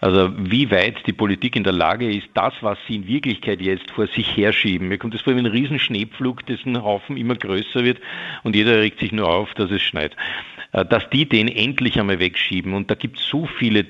Also 0.00 0.32
wie 0.36 0.70
weit 0.70 1.06
die 1.06 1.12
Politik 1.12 1.56
in 1.56 1.64
der 1.64 1.72
Lage 1.72 2.10
ist, 2.10 2.28
das, 2.34 2.54
was 2.62 2.78
sie 2.88 2.96
in 2.96 3.06
Wirklichkeit 3.06 3.60
jetzt 3.60 3.90
vor 3.90 4.06
sich 4.06 4.36
herschieben. 4.36 4.88
Mir 4.88 4.98
kommt 4.98 5.14
es 5.14 5.20
vor 5.20 5.34
wie 5.34 5.38
ein 5.38 5.46
Riesenschneepflug, 5.46 6.46
dessen 6.46 6.82
Haufen 6.82 7.16
immer 7.16 7.34
größer 7.34 7.84
wird 7.84 7.98
und 8.42 8.56
jeder 8.56 8.80
regt 8.80 9.00
sich 9.00 9.12
nur 9.12 9.28
auf, 9.28 9.52
dass 9.54 9.70
es 9.70 9.82
schneit. 9.82 10.16
Äh, 10.72 10.84
dass 10.84 11.08
die 11.10 11.28
den 11.28 11.48
endlich 11.48 11.98
einmal 11.98 12.18
wegschieben. 12.18 12.74
Und 12.74 12.90
da 12.90 12.94
gibt 12.94 13.18
es 13.18 13.26
so 13.26 13.46
viele 13.46 13.86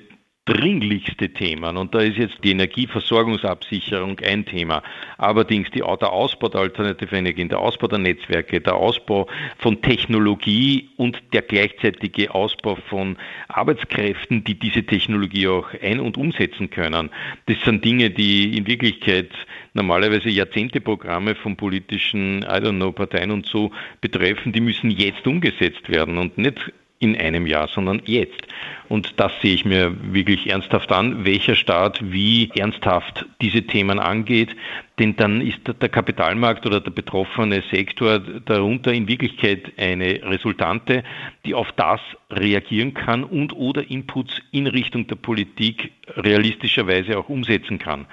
dringlichste 0.47 1.29
Themen. 1.29 1.77
Und 1.77 1.95
da 1.95 2.01
ist 2.01 2.17
jetzt 2.17 2.39
die 2.43 2.51
Energieversorgungsabsicherung 2.51 4.19
ein 4.21 4.45
Thema. 4.47 4.83
Allerdings 5.19 5.71
die, 5.71 5.81
der 5.81 6.13
Ausbau 6.13 6.49
der 6.49 6.63
alternativen 6.63 7.19
Energien, 7.19 7.49
der 7.49 7.61
Ausbau 7.61 7.87
der 7.87 7.99
Netzwerke, 7.99 8.61
der 8.61 8.75
Ausbau 8.75 9.29
von 9.59 9.81
Technologie 9.83 10.89
und 10.97 11.19
der 11.33 11.43
gleichzeitige 11.43 12.35
Ausbau 12.35 12.77
von 12.89 13.17
Arbeitskräften, 13.49 14.43
die 14.43 14.59
diese 14.59 14.83
Technologie 14.83 15.47
auch 15.47 15.69
ein- 15.83 16.01
und 16.01 16.17
umsetzen 16.17 16.71
können. 16.71 17.11
Das 17.47 17.61
sind 17.65 17.85
Dinge, 17.85 18.11
die 18.11 18.57
in 18.57 18.67
Wirklichkeit 18.67 19.31
normalerweise 19.75 20.31
Jahrzehnteprogramme 20.31 21.35
von 21.37 21.57
politischen, 21.57 22.43
I 22.43 22.59
don't 22.61 22.77
know, 22.77 22.93
Parteien 22.93 23.31
und 23.31 23.47
so 23.47 23.71
betreffen, 24.01 24.53
die 24.53 24.61
müssen 24.61 24.91
jetzt 24.91 25.27
umgesetzt 25.27 25.89
werden 25.89 26.19
und 26.19 26.39
nicht 26.39 26.73
in 27.01 27.17
einem 27.17 27.47
Jahr, 27.47 27.67
sondern 27.67 28.03
jetzt. 28.05 28.47
Und 28.89 29.19
das 29.19 29.33
sehe 29.41 29.55
ich 29.55 29.65
mir 29.65 29.97
wirklich 30.13 30.51
ernsthaft 30.51 30.93
an, 30.93 31.25
welcher 31.25 31.55
Staat 31.55 31.99
wie 32.03 32.51
ernsthaft 32.55 33.25
diese 33.41 33.63
Themen 33.63 33.99
angeht. 33.99 34.55
Denn 34.99 35.17
dann 35.17 35.41
ist 35.41 35.61
der 35.67 35.89
Kapitalmarkt 35.89 36.67
oder 36.67 36.81
der 36.81 36.91
betroffene 36.91 37.63
Sektor 37.71 38.19
darunter 38.19 38.93
in 38.93 39.09
Wirklichkeit 39.09 39.73
eine 39.79 40.21
Resultante, 40.25 41.03
die 41.47 41.55
auf 41.55 41.73
das 41.73 42.01
reagieren 42.31 42.93
kann 42.93 43.25
und 43.25 43.55
oder 43.55 43.91
Inputs 43.91 44.39
in 44.53 44.67
Richtung 44.67 45.07
der 45.07 45.17
Politik 45.17 45.93
realistischerweise 46.17 47.19
auch 47.19 47.31
umsetzen 47.31 47.79
kann. 47.79 48.07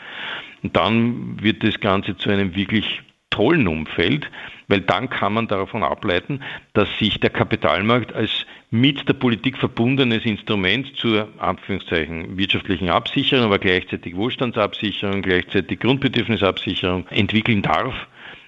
Und 0.63 0.77
dann 0.77 1.43
wird 1.43 1.61
das 1.61 1.79
Ganze 1.81 2.15
zu 2.15 2.29
einem 2.29 2.55
wirklich 2.55 3.01
tollen 3.31 3.67
Umfeld, 3.67 4.29
weil 4.67 4.81
dann 4.81 5.09
kann 5.09 5.33
man 5.33 5.47
davon 5.47 5.83
ableiten, 5.83 6.41
dass 6.73 6.89
sich 6.97 7.19
der 7.19 7.29
Kapitalmarkt 7.29 8.13
als 8.13 8.45
mit 8.69 9.07
der 9.07 9.13
Politik 9.13 9.57
verbundenes 9.57 10.25
Instrument 10.25 10.95
zur 10.97 11.29
Anführungszeichen 11.37 12.37
wirtschaftlichen 12.37 12.89
Absicherung, 12.89 13.45
aber 13.45 13.59
gleichzeitig 13.59 14.15
Wohlstandsabsicherung, 14.15 15.21
gleichzeitig 15.21 15.79
Grundbedürfnisabsicherung 15.79 17.07
entwickeln 17.07 17.61
darf, 17.61 17.93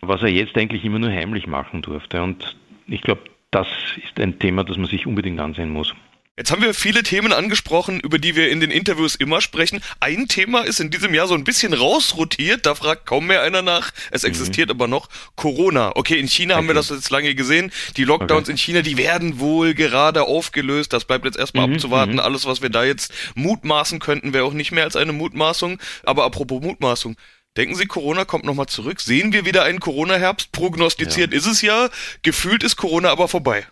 was 0.02 0.22
er 0.22 0.30
jetzt 0.30 0.58
eigentlich 0.58 0.84
immer 0.84 1.00
nur 1.00 1.12
heimlich 1.12 1.48
machen 1.48 1.82
durfte. 1.82 2.22
Und 2.22 2.58
ich 2.88 3.02
glaube, 3.02 3.22
das 3.52 3.68
ist 4.04 4.20
ein 4.20 4.40
Thema, 4.40 4.64
das 4.64 4.78
man 4.78 4.88
sich 4.88 5.08
unbedingt 5.08 5.40
ansehen 5.40 5.70
muss. 5.70 5.94
Jetzt 6.39 6.51
haben 6.51 6.62
wir 6.62 6.74
viele 6.74 7.03
Themen 7.03 7.34
angesprochen, 7.34 8.00
über 8.00 8.17
die 8.17 8.34
wir 8.34 8.50
in 8.50 8.62
den 8.62 8.72
Interviews 8.72 9.15
immer 9.15 9.41
sprechen. 9.41 9.81
Ein 10.00 10.29
Thema 10.29 10.62
ist 10.62 10.79
in 10.79 10.89
diesem 10.89 11.13
Jahr 11.13 11.27
so 11.27 11.34
ein 11.34 11.43
bisschen 11.43 11.74
rausrotiert, 11.74 12.65
da 12.65 12.75
fragt 12.75 13.05
kaum 13.05 13.27
mehr 13.27 13.41
einer 13.41 13.62
nach. 13.62 13.91
Es 14.10 14.24
mhm. 14.24 14.29
existiert 14.29 14.69
mhm. 14.69 14.75
aber 14.75 14.88
noch 14.88 15.10
Corona. 15.36 15.91
Okay, 15.98 16.17
in 16.17 16.29
China 16.29 16.53
okay. 16.53 16.60
haben 16.60 16.67
wir 16.67 16.75
das 16.75 16.91
jetzt 16.91 17.10
lange 17.10 17.36
gesehen. 17.36 17.74
Die 17.98 18.05
Lockdowns 18.05 18.43
okay. 18.43 18.51
in 18.51 18.58
China, 18.58 18.81
die 18.84 18.96
werden 18.96 19.41
wohl 19.41 19.74
gerade 19.74 20.24
aufgelöst. 20.24 20.93
Das 20.93 21.03
bleibt 21.03 21.25
jetzt 21.25 21.38
erstmal 21.38 21.67
mhm. 21.67 21.74
abzuwarten. 21.74 22.13
Mhm. 22.13 22.19
Alles, 22.19 22.46
was 22.46 22.62
wir 22.62 22.69
da 22.69 22.86
jetzt 22.86 23.12
mutmaßen 23.36 24.00
könnten, 24.00 24.31
wäre 24.31 24.46
auch 24.46 24.53
nicht 24.53 24.72
mehr 24.72 24.86
als 24.86 24.96
eine 24.96 25.12
Mutmaßung. 25.12 25.77
Aber 26.03 26.24
apropos 26.24 26.63
Mutmaßung. 26.63 27.17
Denken 27.58 27.75
Sie, 27.75 27.86
Corona 27.86 28.24
kommt 28.24 28.46
nochmal 28.46 28.67
zurück? 28.67 29.01
Sehen 29.01 29.34
wir 29.34 29.43
wieder 29.43 29.63
einen 29.63 29.81
Corona-Herbst? 29.81 30.53
Prognostiziert 30.53 31.34
ja. 31.34 31.38
ist 31.38 31.48
es 31.48 31.62
ja. 31.62 31.89
Gefühlt 32.22 32.63
ist 32.63 32.77
Corona 32.77 33.10
aber 33.10 33.27
vorbei. 33.27 33.67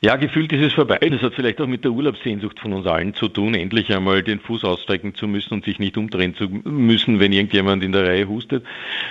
Ja, 0.00 0.16
gefühlt 0.16 0.52
ist 0.52 0.62
es 0.62 0.72
vorbei. 0.72 0.98
Das 0.98 1.22
hat 1.22 1.34
vielleicht 1.34 1.60
auch 1.60 1.66
mit 1.66 1.84
der 1.84 1.92
Urlaubssehnsucht 1.92 2.60
von 2.60 2.72
uns 2.72 2.86
allen 2.86 3.14
zu 3.14 3.28
tun, 3.28 3.54
endlich 3.54 3.94
einmal 3.94 4.22
den 4.22 4.40
Fuß 4.40 4.64
ausstrecken 4.64 5.14
zu 5.14 5.26
müssen 5.26 5.54
und 5.54 5.64
sich 5.64 5.78
nicht 5.78 5.96
umdrehen 5.96 6.34
zu 6.34 6.48
müssen, 6.48 7.20
wenn 7.20 7.32
irgendjemand 7.32 7.82
in 7.82 7.92
der 7.92 8.06
Reihe 8.06 8.28
hustet. 8.28 8.64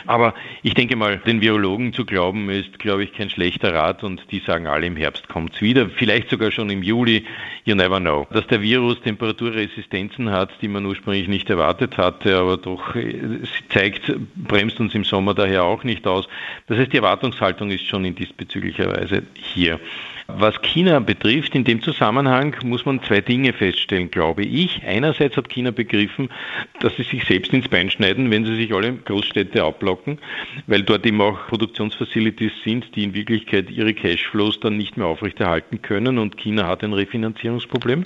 Aber 0.05 0.33
ich 0.61 0.73
denke 0.73 0.95
mal, 0.95 1.17
den 1.17 1.41
Virologen 1.41 1.93
zu 1.93 2.05
glauben, 2.05 2.49
ist, 2.49 2.79
glaube 2.79 3.03
ich, 3.03 3.13
kein 3.13 3.29
schlechter 3.29 3.73
Rat 3.73 4.03
und 4.03 4.21
die 4.31 4.39
sagen 4.39 4.67
alle, 4.67 4.85
im 4.85 4.95
Herbst 4.95 5.27
kommt 5.29 5.55
es 5.55 5.61
wieder, 5.61 5.89
vielleicht 5.89 6.29
sogar 6.29 6.51
schon 6.51 6.69
im 6.69 6.83
Juli, 6.83 7.25
you 7.65 7.75
never 7.75 7.99
know. 7.99 8.27
Dass 8.31 8.45
der 8.47 8.61
Virus 8.61 9.01
Temperaturresistenzen 9.01 10.29
hat, 10.29 10.51
die 10.61 10.67
man 10.67 10.85
ursprünglich 10.85 11.27
nicht 11.27 11.49
erwartet 11.49 11.97
hatte, 11.97 12.37
aber 12.37 12.57
doch 12.57 12.95
äh, 12.95 13.39
zeigt, 13.69 14.13
bremst 14.35 14.79
uns 14.79 14.93
im 14.93 15.03
Sommer 15.03 15.33
daher 15.33 15.63
auch 15.63 15.83
nicht 15.83 16.05
aus. 16.05 16.27
Das 16.67 16.77
heißt, 16.77 16.93
die 16.93 16.97
Erwartungshaltung 16.97 17.71
ist 17.71 17.87
schon 17.87 18.05
in 18.05 18.15
diesbezüglicher 18.15 18.91
Weise 18.91 19.23
hier. 19.33 19.79
Was 20.27 20.61
China 20.61 20.82
betrifft, 20.99 21.55
in 21.55 21.63
dem 21.63 21.81
Zusammenhang 21.81 22.55
muss 22.63 22.85
man 22.85 23.01
zwei 23.03 23.21
Dinge 23.21 23.53
feststellen, 23.53 24.11
glaube 24.11 24.43
ich. 24.43 24.81
Einerseits 24.85 25.37
hat 25.37 25.49
China 25.49 25.71
begriffen, 25.71 26.29
dass 26.79 26.95
sie 26.95 27.03
sich 27.03 27.25
selbst 27.25 27.53
ins 27.53 27.67
Bein 27.67 27.89
schneiden, 27.89 28.29
wenn 28.31 28.45
sie 28.45 28.55
sich 28.55 28.73
alle 28.73 28.93
Großstädte 28.93 29.63
abblocken, 29.63 30.19
weil 30.67 30.83
dort 30.83 31.05
eben 31.05 31.21
auch 31.21 31.47
Produktionsfacilities 31.47 32.51
sind, 32.63 32.95
die 32.95 33.03
in 33.03 33.13
Wirklichkeit 33.13 33.69
ihre 33.71 33.93
Cashflows 33.93 34.59
dann 34.59 34.77
nicht 34.77 34.97
mehr 34.97 35.07
aufrechterhalten 35.07 35.81
können 35.81 36.17
und 36.17 36.37
China 36.37 36.67
hat 36.67 36.83
ein 36.83 36.93
Refinanzierungsproblem. 36.93 38.03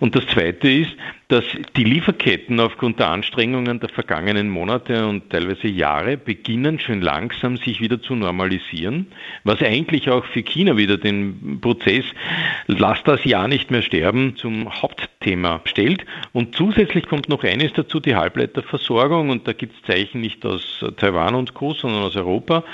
Und 0.00 0.14
das 0.14 0.26
Zweite 0.26 0.70
ist, 0.70 0.92
dass 1.32 1.44
die 1.76 1.84
Lieferketten 1.84 2.60
aufgrund 2.60 2.98
der 2.98 3.08
Anstrengungen 3.08 3.80
der 3.80 3.88
vergangenen 3.88 4.50
Monate 4.50 5.06
und 5.06 5.30
teilweise 5.30 5.66
Jahre 5.66 6.18
beginnen 6.18 6.78
schon 6.78 7.00
langsam 7.00 7.56
sich 7.56 7.80
wieder 7.80 8.02
zu 8.02 8.14
normalisieren, 8.14 9.06
was 9.42 9.62
eigentlich 9.62 10.10
auch 10.10 10.26
für 10.26 10.42
China 10.42 10.76
wieder 10.76 10.98
den 10.98 11.58
Prozess 11.62 12.04
Lass 12.66 13.02
das 13.04 13.24
Jahr 13.24 13.48
nicht 13.48 13.70
mehr 13.70 13.82
sterben 13.82 14.36
zum 14.36 14.82
Hauptthema 14.82 15.60
stellt. 15.64 16.04
Und 16.32 16.54
zusätzlich 16.54 17.06
kommt 17.06 17.28
noch 17.28 17.44
eines 17.44 17.72
dazu, 17.72 17.98
die 17.98 18.14
Halbleiterversorgung. 18.14 19.30
Und 19.30 19.48
da 19.48 19.52
gibt 19.52 19.74
es 19.74 19.82
Zeichen 19.82 20.20
nicht 20.20 20.44
aus 20.46 20.84
Taiwan 20.96 21.34
und 21.34 21.54
Co., 21.54 21.74
sondern 21.74 22.02
aus 22.02 22.16
Europa, 22.16 22.64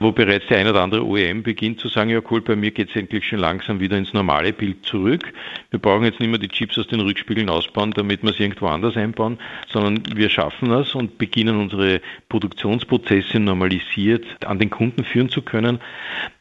wo 0.00 0.12
bereits 0.12 0.46
der 0.48 0.58
ein 0.58 0.68
oder 0.68 0.82
andere 0.82 1.04
OEM 1.04 1.42
beginnt 1.42 1.80
zu 1.80 1.88
sagen, 1.88 2.10
ja 2.10 2.20
cool, 2.30 2.40
bei 2.40 2.56
mir 2.56 2.70
geht 2.70 2.90
es 2.90 2.96
endlich 2.96 3.26
schon 3.26 3.38
langsam 3.38 3.80
wieder 3.80 3.96
ins 3.96 4.12
normale 4.12 4.52
Bild 4.52 4.84
zurück. 4.84 5.32
Wir 5.70 5.78
brauchen 5.78 6.04
jetzt 6.04 6.20
nicht 6.20 6.30
mehr 6.30 6.38
die 6.38 6.48
Chips 6.48 6.78
aus 6.78 6.88
den 6.88 7.00
Rückspiegeln 7.00 7.48
ausbauen, 7.48 7.92
damit 7.92 8.07
wir 8.08 8.32
sie 8.32 8.42
irgendwo 8.42 8.66
anders 8.66 8.96
einbauen, 8.96 9.38
sondern 9.68 10.02
wir 10.16 10.30
schaffen 10.30 10.70
das 10.70 10.94
und 10.94 11.18
beginnen 11.18 11.58
unsere 11.58 12.00
Produktionsprozesse 12.28 13.38
normalisiert 13.38 14.24
an 14.44 14.58
den 14.58 14.70
Kunden 14.70 15.04
führen 15.04 15.28
zu 15.28 15.42
können. 15.42 15.80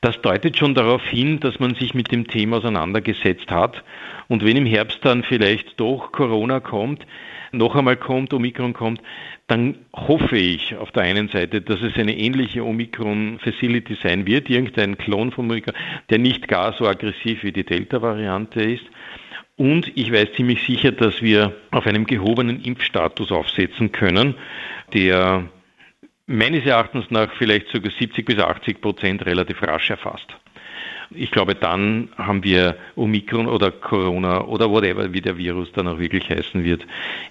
Das 0.02 0.22
deutet 0.22 0.58
schon 0.58 0.76
darauf 0.76 1.06
hin, 1.06 1.40
dass 1.40 1.60
man 1.60 1.76
sich 1.76 1.94
mit 1.94 2.12
dem 2.12 2.28
Thema 2.28 2.58
auseinandergesetzt 2.58 3.52
hat. 3.52 3.84
Und 4.28 4.44
wenn 4.44 4.58
im 4.58 4.66
Herbst 4.66 5.00
dann 5.04 5.24
vielleicht 5.24 5.80
doch 5.80 6.12
Corona 6.12 6.60
kommt, 6.60 7.06
noch 7.52 7.76
einmal 7.76 7.98
kommt, 7.98 8.34
Omikron 8.34 8.74
kommt, 8.74 9.02
dann 9.48 9.76
hoffe 9.94 10.38
ich 10.38 10.76
auf 10.76 10.92
der 10.92 11.04
einen 11.04 11.30
Seite, 11.30 11.62
dass 11.62 11.82
es 11.82 11.96
eine 11.96 12.18
ähnliche 12.18 12.66
Omikron-Facility 12.66 13.98
sein 14.04 14.28
wird, 14.28 14.50
irgendein 14.50 14.98
Klon 14.98 15.32
von 15.32 15.46
Omikron, 15.46 15.74
der 16.10 16.20
nicht 16.20 16.48
gar 16.48 16.74
so 16.74 16.86
aggressiv 16.86 17.44
wie 17.44 17.54
die 17.54 17.64
Delta-Variante 17.64 18.62
ist. 18.62 18.84
Und 19.58 19.92
ich 19.96 20.12
weiß 20.12 20.34
ziemlich 20.36 20.64
sicher, 20.66 20.92
dass 20.92 21.22
wir 21.22 21.56
auf 21.72 21.88
einem 21.88 22.06
gehobenen 22.06 22.62
Impfstatus 22.62 23.32
aufsetzen 23.32 23.92
können, 23.92 24.36
der 24.94 25.50
meines 26.28 26.66
Erachtens 26.66 27.10
nach 27.10 27.34
vielleicht 27.34 27.70
sogar 27.70 27.92
70 27.92 28.26
bis 28.26 28.38
80 28.38 28.82
Prozent 28.82 29.26
relativ 29.26 29.64
rasch 29.64 29.90
erfasst. 29.90 30.28
Ich 31.12 31.32
glaube, 31.32 31.56
dann 31.56 32.10
haben 32.18 32.44
wir 32.44 32.76
Omikron 32.96 33.48
oder 33.48 33.72
Corona 33.72 34.44
oder 34.46 34.70
whatever, 34.70 35.14
wie 35.14 35.22
der 35.22 35.38
Virus 35.38 35.72
dann 35.72 35.88
auch 35.88 36.00
wirklich 36.00 36.30
heißen 36.30 36.64
wird, 36.64 36.86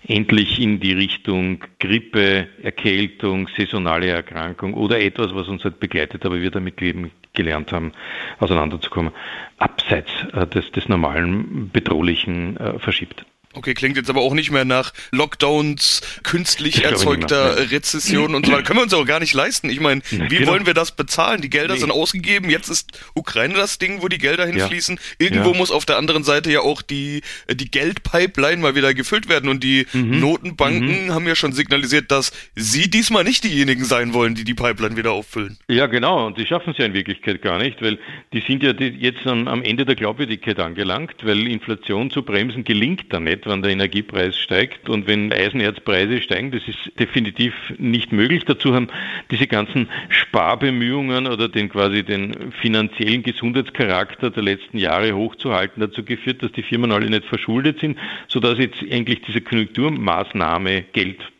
endlich 0.06 0.60
in 0.60 0.80
die 0.80 0.92
Richtung 0.92 1.62
Grippe, 1.78 2.48
Erkältung, 2.62 3.48
saisonale 3.56 4.08
Erkrankung 4.08 4.74
oder 4.74 5.00
etwas, 5.00 5.34
was 5.34 5.48
uns 5.48 5.64
halt 5.64 5.78
begleitet, 5.80 6.24
aber 6.24 6.40
wir 6.40 6.50
damit 6.50 6.80
leben 6.80 7.10
gelernt 7.34 7.72
haben, 7.72 7.92
auseinanderzukommen, 8.38 9.12
abseits 9.58 10.10
äh, 10.32 10.46
des, 10.46 10.72
des 10.72 10.88
normalen 10.88 11.70
bedrohlichen 11.70 12.56
äh, 12.56 12.78
verschiebt. 12.78 13.24
Okay, 13.56 13.72
klingt 13.72 13.96
jetzt 13.96 14.10
aber 14.10 14.20
auch 14.20 14.34
nicht 14.34 14.50
mehr 14.50 14.66
nach 14.66 14.92
Lockdowns, 15.12 16.02
künstlich 16.22 16.84
erzeugter 16.84 17.70
Rezession 17.70 18.34
und 18.34 18.44
so 18.44 18.52
weiter. 18.52 18.64
Können 18.64 18.80
wir 18.80 18.82
uns 18.82 18.92
auch 18.92 19.06
gar 19.06 19.18
nicht 19.18 19.32
leisten. 19.32 19.70
Ich 19.70 19.80
meine, 19.80 20.02
wie 20.10 20.28
genau. 20.28 20.52
wollen 20.52 20.66
wir 20.66 20.74
das 20.74 20.94
bezahlen? 20.94 21.40
Die 21.40 21.48
Gelder 21.48 21.72
nee. 21.72 21.80
sind 21.80 21.90
ausgegeben. 21.90 22.50
Jetzt 22.50 22.68
ist 22.68 23.00
Ukraine 23.14 23.54
das 23.54 23.78
Ding, 23.78 24.02
wo 24.02 24.08
die 24.08 24.18
Gelder 24.18 24.44
hinfließen. 24.44 24.96
Ja. 24.96 25.26
Irgendwo 25.26 25.52
ja. 25.52 25.56
muss 25.56 25.70
auf 25.70 25.86
der 25.86 25.96
anderen 25.96 26.22
Seite 26.22 26.52
ja 26.52 26.60
auch 26.60 26.82
die, 26.82 27.22
die 27.50 27.70
Geldpipeline 27.70 28.60
mal 28.60 28.74
wieder 28.74 28.92
gefüllt 28.92 29.30
werden. 29.30 29.48
Und 29.48 29.64
die 29.64 29.86
mhm. 29.94 30.20
Notenbanken 30.20 31.06
mhm. 31.06 31.14
haben 31.14 31.26
ja 31.26 31.34
schon 31.34 31.52
signalisiert, 31.52 32.10
dass 32.10 32.32
sie 32.54 32.90
diesmal 32.90 33.24
nicht 33.24 33.42
diejenigen 33.42 33.86
sein 33.86 34.12
wollen, 34.12 34.34
die 34.34 34.44
die 34.44 34.54
Pipeline 34.54 34.98
wieder 34.98 35.12
auffüllen. 35.12 35.56
Ja, 35.68 35.86
genau. 35.86 36.26
Und 36.26 36.36
die 36.36 36.44
schaffen 36.44 36.72
es 36.72 36.78
ja 36.78 36.84
in 36.84 36.92
Wirklichkeit 36.92 37.40
gar 37.40 37.56
nicht, 37.56 37.80
weil 37.80 37.98
die 38.34 38.42
sind 38.46 38.62
ja 38.62 38.72
jetzt 38.72 39.26
am 39.26 39.62
Ende 39.62 39.86
der 39.86 39.94
Glaubwürdigkeit 39.94 40.60
angelangt, 40.60 41.14
weil 41.22 41.46
Inflation 41.46 42.10
zu 42.10 42.22
bremsen 42.22 42.62
gelingt 42.64 43.04
da 43.08 43.18
nicht 43.18 43.45
wenn 43.46 43.62
der 43.62 43.72
Energiepreis 43.72 44.38
steigt 44.38 44.88
und 44.88 45.06
wenn 45.06 45.32
Eisenerzpreise 45.32 46.20
steigen. 46.20 46.50
Das 46.50 46.66
ist 46.66 46.78
definitiv 46.98 47.54
nicht 47.78 48.12
möglich. 48.12 48.44
Dazu 48.44 48.74
haben 48.74 48.88
diese 49.30 49.46
ganzen 49.46 49.88
Sparbemühungen 50.08 51.26
oder 51.26 51.48
den 51.48 51.68
quasi 51.68 52.02
den 52.02 52.52
finanziellen 52.60 53.22
Gesundheitscharakter 53.22 54.30
der 54.30 54.42
letzten 54.42 54.78
Jahre 54.78 55.12
hochzuhalten 55.14 55.80
dazu 55.80 56.04
geführt, 56.04 56.42
dass 56.42 56.52
die 56.52 56.62
Firmen 56.62 56.92
alle 56.92 57.08
nicht 57.08 57.24
verschuldet 57.24 57.80
sind, 57.80 57.98
sodass 58.28 58.58
jetzt 58.58 58.82
eigentlich 58.90 59.22
diese 59.22 59.40
Konjunkturmaßnahme 59.40 60.82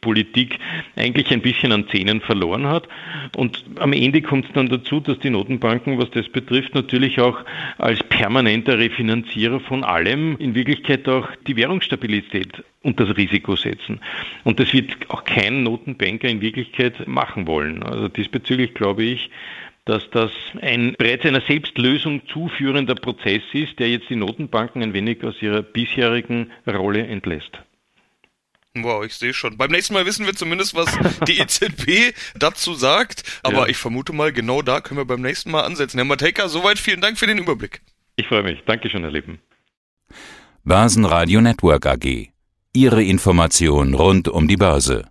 Geldpolitik 0.07 0.59
eigentlich 0.97 1.31
ein 1.31 1.41
bisschen 1.41 1.73
an 1.73 1.89
Zähnen 1.89 2.21
verloren 2.21 2.67
hat. 2.67 2.89
Und 3.37 3.65
am 3.79 3.93
Ende 3.93 4.23
kommt 4.23 4.47
es 4.47 4.53
dann 4.53 4.69
dazu, 4.69 5.01
dass 5.01 5.19
die 5.19 5.31
Notenbanken, 5.31 5.99
was 5.99 6.11
das 6.11 6.29
betrifft, 6.29 6.75
natürlich 6.75 7.21
auch 7.21 7.45
als 7.79 8.03
permanenter 8.05 8.79
Refinanzierer 8.79 9.61
von 9.61 9.85
allem 9.85 10.37
in 10.39 10.55
Wirklichkeit 10.55 11.09
auch 11.09 11.29
die 11.47 11.57
Währungsstabilität 11.57 11.97
Stabilität 11.97 12.65
und 12.83 13.01
das 13.01 13.17
Risiko 13.17 13.57
setzen. 13.57 14.01
Und 14.45 14.61
das 14.61 14.73
wird 14.73 14.93
auch 15.09 15.25
kein 15.25 15.63
Notenbanker 15.63 16.29
in 16.29 16.41
Wirklichkeit 16.41 17.07
machen 17.09 17.47
wollen. 17.47 17.83
Also 17.83 18.09
diesbezüglich 18.09 18.75
glaube 18.75 19.03
ich, 19.03 19.31
dass 19.87 20.09
das 20.11 20.31
ein 20.61 20.95
bereits 20.99 21.25
einer 21.25 21.41
Selbstlösung 21.41 22.23
zuführender 22.29 22.97
Prozess 22.97 23.43
ist, 23.53 23.79
der 23.79 23.89
jetzt 23.89 24.11
die 24.11 24.17
Notenbanken 24.17 24.83
ein 24.83 24.93
wenig 24.93 25.23
aus 25.25 25.41
ihrer 25.41 25.63
bisherigen 25.63 26.51
Rolle 26.67 27.07
entlässt. 27.07 27.61
Wow, 28.85 29.05
ich 29.05 29.15
sehe 29.15 29.35
schon. 29.35 29.57
Beim 29.57 29.71
nächsten 29.71 29.95
Mal 29.95 30.07
wissen 30.07 30.27
wir 30.27 30.35
zumindest, 30.35 30.75
was 30.75 30.89
die 31.27 31.39
EZB 31.41 32.15
dazu 32.39 32.75
sagt. 32.75 33.23
Aber 33.43 33.63
ja. 33.63 33.67
ich 33.67 33.77
vermute 33.77 34.13
mal, 34.13 34.33
genau 34.33 34.63
da 34.63 34.81
können 34.81 34.99
wir 34.99 35.05
beim 35.05 35.23
nächsten 35.23 35.51
Mal 35.51 35.63
ansetzen. 35.63 35.99
Herr 35.99 36.05
Matejka, 36.05 36.49
soweit 36.49 36.79
vielen 36.79 37.01
Dank 37.01 37.19
für 37.19 37.27
den 37.27 37.39
Überblick. 37.39 37.83
Ich 38.17 38.27
freue 38.29 38.43
mich. 38.43 38.63
Dankeschön, 38.67 39.03
Herr 39.03 39.13
Lieben. 39.13 39.41
Börsenradio 40.65 41.41
Network 41.41 41.87
AG. 41.87 42.31
Ihre 42.73 43.03
Information 43.03 43.95
rund 43.95 44.29
um 44.29 44.49
die 44.49 44.57
Börse. 44.57 45.09